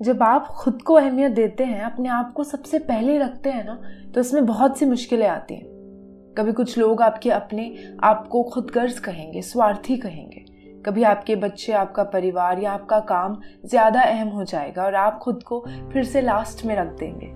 जब 0.00 0.22
आप 0.22 0.46
खुद 0.50 0.82
को 0.82 0.94
अहमियत 0.94 1.32
देते 1.32 1.64
हैं, 1.64 1.80
अपने 1.82 2.08
आप 2.08 2.32
को 2.32 2.44
सबसे 2.44 2.78
पहले 2.80 3.18
रखते 3.18 3.50
हैं 3.50 3.64
ना 3.64 3.80
तो 4.14 4.20
इसमें 4.20 4.46
बहुत 4.46 4.78
सी 4.78 4.86
मुश्किलें 4.86 5.26
आती 5.28 5.54
हैं। 5.54 5.64
कभी 6.36 6.52
कुछ 6.52 6.76
लोग 6.78 7.02
आपके 7.02 7.30
अपने 7.30 7.94
आप 8.04 8.26
को 8.28 8.42
खुद 8.44 8.70
गर्ज 8.74 8.98
कहेंगे, 8.98 9.42
स्वार्थी 9.42 9.96
कहेंगे। 9.96 10.44
कभी 10.86 11.02
आपके 11.02 11.36
बच्चे, 11.36 11.72
आपका 11.72 12.04
परिवार 12.04 12.58
या 12.58 12.72
आपका 12.72 12.98
काम 13.00 13.40
ज़्यादा 13.64 14.02
अहम 14.02 14.28
हो 14.28 14.44
जाएगा 14.44 14.84
और 14.84 14.94
आप 14.94 15.18
खुद 15.18 15.42
को 15.42 15.64
फिर 15.92 16.04
से 16.04 16.20
लास्ट 16.22 16.64
में 16.64 16.74
रख 16.76 16.96
देंगे। 16.98 17.30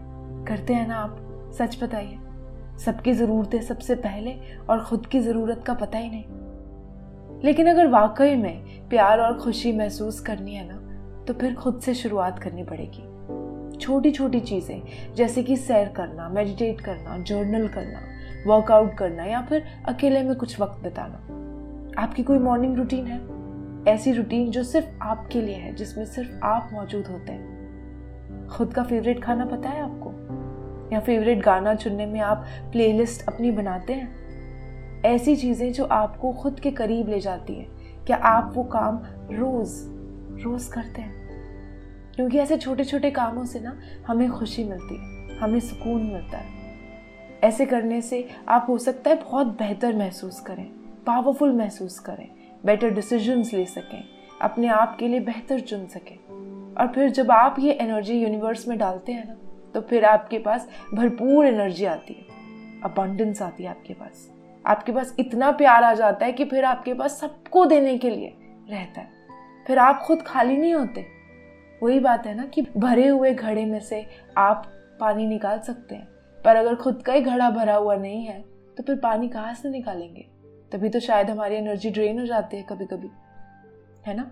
करते 0.47 0.75
हैं 0.75 0.87
ना 0.89 0.97
आप, 0.97 1.17
सच 1.59 1.83
बताइए। 1.83 2.19
सबकी 2.85 3.13
ज़रूरतें 3.13 3.61
सबसे 3.63 3.95
पहले 3.97 4.35
और 4.71 4.85
ख़ुद 4.85 5.07
की 5.07 5.21
ज़रूरत 5.21 5.63
का 5.67 5.75
पता 5.75 5.99
ही 5.99 6.11
नहीं। 6.11 7.43
लेकिन 7.45 7.67
अगर 7.67 7.87
वाकई 7.87 8.35
में 8.37 8.89
प्यार 8.89 9.21
और 9.21 9.39
खुशी 9.39 9.73
महसूस 9.73 10.21
करनी 10.21 10.55
है 10.55 10.67
ना 10.69 10.81
तो 11.27 11.35
फिर 11.35 11.55
खुद 11.55 11.81
से 11.81 11.95
शुरुआत 11.95 12.39
करनी 12.39 12.63
पड़ेगी। 12.63 13.15
छोटी 13.77 14.11
छोटी 14.11 14.41
चीज़ें, 14.41 14.83
जैसे 15.15 15.43
कि 15.43 15.57
सैर 15.57 15.89
करना 15.89 16.29
मेडिटेट 16.29 16.81
करना 16.81 17.19
जर्नल 17.19 17.69
करना 17.69 18.01
वर्कआउट 18.47 18.95
करना 18.95 19.25
या 19.25 19.43
फिर 19.43 19.65
अकेले 19.89 20.23
में 20.23 20.37
कुछ 20.37 20.61
वक्त 20.61 20.85
बिताना। 20.85 21.17
आपकी 22.03 22.23
कोई 22.23 22.39
मॉर्निंग 22.39 22.77
रूटीन 22.77 23.07
है? 23.07 23.35
ऐसी 23.95 24.13
रूटीन 24.13 24.51
जो 24.51 24.63
सिर्फ़ 24.63 24.87
आपके 25.03 25.41
लिए 25.41 25.57
है, 25.57 25.75
जिसमें 25.75 26.05
सिर्फ़ 26.05 26.45
आप 26.45 26.71
मौजूद 26.73 27.07
होते 27.07 27.33
हैं। 27.33 27.55
खुद 28.47 28.75
का 28.75 28.83
फेवरेट 28.83 29.25
खाना 29.25 29.47
पता 29.47 29.69
है 29.69 29.83
आपको? 29.83 30.11
या 30.93 31.01
फेवरेट 31.01 31.43
गाना 31.43 31.75
चुनने 31.75 32.07
में 32.07 32.21
आप 32.21 32.45
प्लेलिस्ट 32.73 33.29
अपनी 33.29 33.51
बनाते 33.51 33.93
हैं? 33.93 34.25
ऐसी 35.03 35.37
चीज़ें 35.37 35.73
जो 35.73 35.85
आपको 35.85 36.33
खुद 36.33 36.61
के 36.61 36.71
करीब 36.71 37.09
ले 37.09 37.21
जाती 37.21 37.55
है, 37.55 37.67
क्या 38.07 38.17
आप 38.17 38.53
वो 38.57 38.65
काम 38.65 39.01
रोज़ 39.31 40.04
रोज़ 40.43 40.71
करते 40.73 41.03
हैं। 41.03 41.25
क्योंकि 42.15 42.39
ऐसे 42.39 42.57
छोटे 42.57 42.85
छोटे 42.85 43.11
कामों 43.11 43.45
से 43.45 43.61
ना 43.61 43.79
हमें 44.07 44.31
खुशी 44.31 44.65
मिलती 44.65 44.97
है, 44.97 45.39
हमें 45.39 45.61
सुकून 45.61 46.03
मिलता 46.03 46.39
है। 46.39 46.53
ऐसे 47.45 47.67
करने 47.67 48.01
से 48.03 48.29
आप 48.49 48.67
हो 48.69 48.79
सकता 48.79 49.11
है 49.11 49.17
बहुत 49.17 49.47
बेहतर 49.47 49.97
महसूस 49.97 50.41
करें, 50.41 50.67
पावरफुल 51.07 51.53
महसूस 51.53 51.99
करें 51.99 52.29
बेटर 52.65 52.91
डिसीजंस 52.91 53.53
ले 53.55 53.65
सकें, 53.67 54.05
अपने 54.43 54.69
आप 54.69 54.97
के 54.97 55.09
लिए 55.09 55.21
बेहतर 55.21 55.61
चुन 55.61 55.87
सकें। 55.87 56.17
और 56.75 56.93
फिर 56.95 57.11
जब 57.11 57.31
आप 57.31 57.57
ये 57.59 57.73
एनर्जी 57.73 58.15
यूनिवर्स 58.15 58.69
में 58.69 58.79
डालते 58.79 59.13
हैं 59.13 59.29
ना 59.29 59.37
तो 59.75 59.81
फिर 59.81 60.05
आपके 60.05 60.39
पास 60.39 60.69
भरपूर 60.95 61.47
एनर्जी 61.47 61.85
आती 61.85 62.15
है 62.15 62.25
अबंडेंस 62.85 63.43
आती 63.43 63.65
है 63.65 63.71
आपके 63.71 63.95
पास। 63.95 64.31
आपके 64.67 64.93
पास 64.93 65.15
इतना 65.19 65.51
प्यार 65.51 65.85
आ 65.85 65.95
जाता 65.95 66.27
है 66.27 66.33
कि 66.33 66.45
फिर 66.45 66.65
आपके 66.65 66.95
पास 66.95 67.19
सबको 67.21 67.67
देने 67.67 67.99
के 67.99 68.11
लिए 68.11 68.37
रहता 68.71 69.01
है। 69.01 69.14
फिर 69.67 69.79
आप 69.79 70.03
खुद 70.03 70.23
खाली 70.23 70.57
नहीं 70.57 70.75
होते। 70.75 71.07
वही 71.83 71.99
बात 72.01 72.27
है 72.27 72.35
ना 72.35 72.45
कि 72.47 72.63
भरे 72.77 73.07
हुए 73.09 73.33
घड़े 73.33 73.65
में 73.65 73.81
से 73.81 74.05
आप 74.39 74.67
पानी 75.01 75.27
निकाल 75.27 75.59
सकते 75.59 75.95
हैं। 75.95 76.09
पर 76.39 76.57
अगर 76.57 76.75
खुद 76.75 77.03
का 77.03 77.13
ही 77.13 77.21
घड़ा 77.21 77.51
भरा 77.51 77.75
हुआ 77.75 77.97
नहीं 77.97 78.25
है 78.25 78.41
तो 78.77 78.83
फिर 78.83 78.97
पानी 78.97 79.29
कहाँ 79.29 79.55
से 79.55 79.71
निकालेंगे? 79.71 80.27
तभी 80.73 80.89
तो 80.89 81.01
शायद 81.01 81.31
हमारी 81.31 81.57
एनर्जी 81.57 81.91
ड्रेन 81.91 82.21
हो 82.21 82.27
जाती 82.27 82.57
है 82.57 82.63
कभी 82.63 82.87
कभी 82.87 83.11
है 84.07 84.17
ना? 84.17 84.31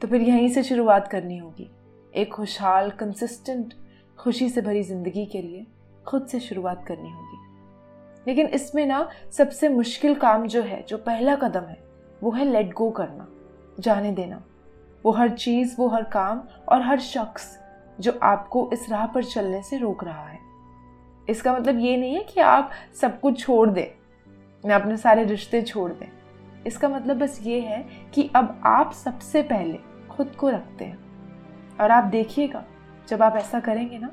तो 0.00 0.08
फिर 0.08 0.22
यहीं 0.22 0.48
से 0.48 0.62
शुरुआत 0.62 1.08
करनी 1.08 1.38
होगी। 1.38 1.70
एक 2.14 2.32
खुशहाल 2.32 2.90
कंसिस्टेंट 2.90 3.74
खुशी 4.18 4.48
से 4.48 4.60
भरी 4.60 4.82
ज़िंदगी 4.82 5.24
के 5.26 5.42
लिए 5.42 5.66
खुद 6.06 6.26
से 6.26 6.40
शुरुआत 6.40 6.84
करनी 6.86 7.10
होगी। 7.10 7.44
लेकिन 8.26 8.46
इसमें 8.46 8.84
ना 8.86 9.08
सबसे 9.32 9.68
मुश्किल 9.68 10.14
काम 10.14 10.46
जो 10.46 10.62
है, 10.62 10.82
जो 10.82 10.98
पहला 10.98 11.34
कदम 11.36 11.64
है, 11.64 11.78
वो 12.22 12.30
है 12.30 12.44
लेट 12.44 12.72
गो 12.72 12.90
करना, 12.90 13.26
जाने 13.80 14.12
देना। 14.12 14.42
वो 15.06 15.12
हर 15.12 15.28
चीज़, 15.30 15.76
वो 15.78 15.88
हर 15.88 16.02
काम 16.02 16.42
और 16.68 16.82
हर 16.82 17.00
शख्स 17.00 17.58
जो 18.00 18.18
आपको 18.22 18.70
इस 18.72 18.90
राह 18.90 19.06
पर 19.06 19.24
चलने 19.24 19.62
से 19.62 19.78
रोक 19.78 20.04
रहा 20.04 20.26
है। 20.28 20.38
इसका 21.28 21.52
मतलब 21.52 21.78
ये 21.78 21.96
नहीं 21.96 22.14
है 22.14 22.22
कि 22.22 22.40
आप 22.40 22.70
सब 23.00 23.20
कुछ 23.20 23.40
छोड़ 23.40 23.68
दें 23.70 23.86
मैं 24.68 24.74
अपने 24.74 24.96
सारे 24.96 25.24
रिश्ते 25.24 25.62
छोड़ 25.62 25.92
दें। 25.92 26.08
इसका 26.66 26.88
मतलब 26.88 27.18
बस 27.18 27.38
ये 27.42 27.60
है 27.60 27.86
कि 28.14 28.30
अब 28.36 28.60
आप 28.64 28.92
सबसे 28.92 29.42
पहले 29.42 29.78
खुद 30.10 30.36
को 30.36 30.48
रखते 30.48 30.84
हैं। 30.84 30.98
और 31.80 31.90
आप 31.90 32.04
देखिएगा, 32.04 32.64
जब 33.08 33.22
आप 33.22 33.36
ऐसा 33.36 33.60
करेंगे 33.60 33.98
ना, 33.98 34.10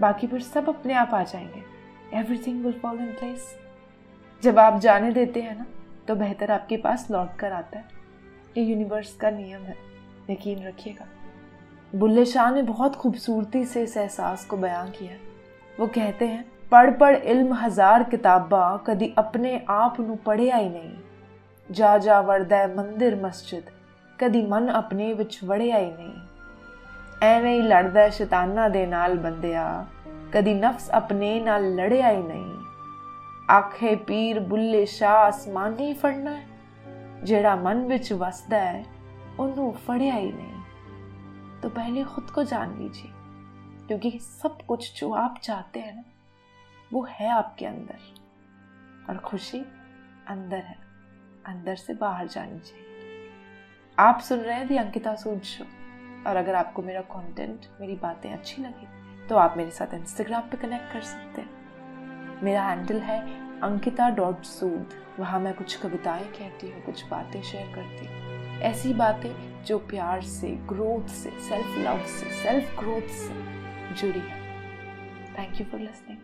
बाकी 0.00 0.26
फिर 0.26 0.40
सब 0.40 0.68
अपने 0.68 0.94
आप 0.94 1.14
आ 1.14 1.22
जाएँगे। 1.22 1.62
Everything 2.18 2.64
will 2.64 2.72
fall 2.72 2.98
in 2.98 3.06
place 3.06 3.58
जब 4.42 4.58
आप 4.58 4.80
जाने 4.80 5.12
देते 5.12 5.42
हैं 5.42 5.58
ना 5.58 5.66
तो 6.08 6.14
बेहतर 6.14 6.50
आपके 6.50 6.76
पास 6.76 7.10
लौट 7.10 7.36
कर 7.36 7.52
आता 7.52 7.78
है। 7.78 7.84
ये 8.56 8.64
यूनिवर्स 8.64 9.16
का 9.16 9.30
नियम 9.30 9.62
है। 9.62 9.95
यकीन 10.29 10.67
रखिएगा 10.67 11.05
बुल्ले 11.93 12.25
शाह 12.25 12.51
ने 12.51 12.61
बहुत 12.61 12.95
खूबसूरती 12.95 13.65
से 13.65 13.83
इस 13.83 13.97
एहसास 13.97 14.45
को 14.45 14.57
बयां 14.57 14.85
किया 14.89 15.17
वो 15.77 15.87
कहते 15.87 16.27
हैं 16.27 16.43
पढ़ 16.71 16.89
पढ़ 16.91 17.15
इल्म 17.15 17.53
हजार 17.53 18.03
किताबा 18.03 18.65
कदी 18.85 19.07
अपने 19.17 19.59
आप 19.69 19.99
ਨੂੰ 20.01 20.17
ਪੜਿਆ 20.17 20.57
ਹੀ 20.57 20.69
ਨਹੀਂ 20.69 20.95
ਜਾ 21.69 21.97
ਜਾ 21.97 22.21
ਵਰਦਾ 22.21 22.65
ਮੰਦਿਰ 22.67 23.15
ਮਸਜਿਦ 23.15 23.63
ਕਦੀ 24.19 24.41
ਮਨ 24.41 24.69
ਆਪਣੇ 24.69 25.13
ਵਿੱਚ 25.13 25.39
ਵੜਿਆ 25.45 25.77
ਹੀ 25.77 25.91
ਨਹੀਂ 25.91 26.13
ਐਵੇਂ 27.23 27.53
ਹੀ 27.55 27.61
ਲੜਦਾ 27.61 28.07
ਸ਼ੈਤਾਨਾਂ 28.09 28.69
ਦੇ 28.69 28.85
ਨਾਲ 28.85 29.17
ਬੰਦਿਆ 29.17 29.85
ਕਦੀ 30.33 30.53
ਨਫਸ 30.53 30.89
ਆਪਣੇ 30.91 31.39
ਨਾਲ 31.39 31.75
ਲੜਿਆ 31.75 32.11
ਹੀ 32.11 32.21
ਨਹੀਂ 32.23 32.57
ਆਖੇ 33.51 33.95
ਪੀਰ 33.95 34.39
ਬੁੱਲੇ 34.39 34.85
ਸ਼ਾਹ 34.85 35.29
ਅਸਮਾਨੀ 35.29 35.93
ਫੜਨਾ 35.93 36.35
ਹੈ 36.35 36.47
ਜਿਹੜਾ 37.23 37.55
ਮਨ 37.55 37.85
ਵਿੱਚ 37.87 38.13
ਵਸਦਾ 38.13 38.59
ਹੈ 38.59 38.83
और 39.40 39.54
नो 39.56 39.70
ही 39.88 40.32
नहीं। 40.32 41.60
तो 41.60 41.68
पहले 41.68 42.04
खुद 42.04 42.30
को 42.30 42.44
जान 42.44 42.76
लीजिए, 42.78 43.10
क्योंकि 43.86 44.18
सब 44.18 44.58
कुछ 44.62 45.00
जो 45.00 45.12
आप 45.12 45.38
चाहते 45.42 45.80
हैं 45.80 45.94
ना, 45.96 46.04
वो 46.92 47.06
है 47.10 47.28
आपके 47.28 47.66
अंदर। 47.66 49.10
और 49.10 49.18
खुशी 49.18 49.58
अंदर 50.28 50.56
है, 50.56 50.76
अंदर 51.46 51.76
से 51.76 51.94
बाहर 51.94 52.26
जानी 52.26 52.58
चाहिए। 52.60 53.30
आप 53.98 54.20
सुन 54.20 54.38
रहे 54.38 54.56
हैं 54.56 54.66
दी 54.68 54.76
अंकिता 54.76 55.14
सूद 55.14 55.42
शो। 55.42 55.64
और 56.26 56.36
अगर 56.36 56.54
आपको 56.54 56.82
मेरा 56.82 57.00
कंटेंट 57.00 57.66
मेरी 57.80 57.94
बातें 57.96 58.32
अच्छी 58.32 58.62
लगी 58.62 59.26
तो 59.28 59.36
आप 59.36 59.54
मेरे 59.56 59.70
साथ 59.70 59.94
इंस्टाग्राम 59.94 60.42
पे 60.42 60.56
कनेक्ट 60.56 60.92
कर 60.92 61.00
सकते 61.00 61.40
हैं। 61.40 62.42
मेरा 62.42 62.62
हैंडल 62.62 63.00
है 63.00 63.20
अंकिता 63.60 64.08
डॉट 64.10 64.42
सूद। 64.42 64.94
वहाँ 65.18 65.40
मैं 65.40 65.54
कुछ 65.54 65.76
कविताएँ 65.76 66.24
कहती 66.28 66.70
हूँ, 66.70 66.82
कुछ 66.82 67.04
बातें 67.08 67.42
शेयर 67.42 67.74
करती 67.74 68.06
हूँ। 68.06 68.35
ऐसी 68.62 68.94
बातें 68.94 69.64
जो 69.64 69.78
प्यार 69.78 70.22
से 70.22 70.48
ग्रोथ 70.48 71.08
से 71.08 71.30
सेल्फ 71.30 71.78
लव 71.78 72.04
से 72.06 72.30
सेल्फ 72.30 72.78
ग्रोथ 72.78 73.08
से 73.08 73.34
जुड़ी 73.94 74.20
है। 74.20 74.40
Thank 75.38 75.60
you 75.60 75.66
for 75.66 75.80
listening 75.80 76.18